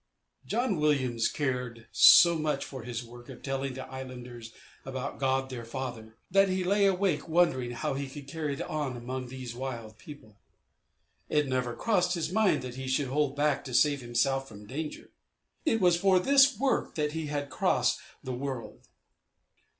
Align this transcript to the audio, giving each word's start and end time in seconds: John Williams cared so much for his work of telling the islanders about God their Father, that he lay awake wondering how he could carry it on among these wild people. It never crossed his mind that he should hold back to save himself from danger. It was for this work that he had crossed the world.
John 0.47 0.77
Williams 0.79 1.27
cared 1.27 1.85
so 1.91 2.35
much 2.35 2.65
for 2.65 2.81
his 2.81 3.03
work 3.03 3.29
of 3.29 3.43
telling 3.43 3.75
the 3.75 3.85
islanders 3.85 4.51
about 4.83 5.19
God 5.19 5.51
their 5.51 5.63
Father, 5.63 6.17
that 6.31 6.49
he 6.49 6.63
lay 6.63 6.87
awake 6.87 7.27
wondering 7.27 7.69
how 7.69 7.93
he 7.93 8.09
could 8.09 8.27
carry 8.27 8.53
it 8.55 8.63
on 8.63 8.97
among 8.97 9.27
these 9.27 9.53
wild 9.53 9.99
people. 9.99 10.37
It 11.29 11.47
never 11.47 11.75
crossed 11.75 12.15
his 12.15 12.31
mind 12.31 12.63
that 12.63 12.77
he 12.77 12.87
should 12.87 13.09
hold 13.09 13.35
back 13.35 13.63
to 13.65 13.75
save 13.75 14.01
himself 14.01 14.47
from 14.47 14.65
danger. 14.65 15.11
It 15.65 15.79
was 15.79 15.97
for 15.97 16.17
this 16.19 16.57
work 16.57 16.95
that 16.95 17.11
he 17.11 17.27
had 17.27 17.51
crossed 17.51 17.99
the 18.23 18.33
world. 18.33 18.87